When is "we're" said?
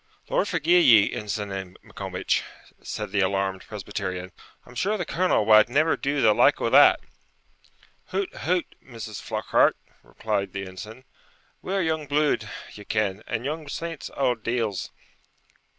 11.61-11.83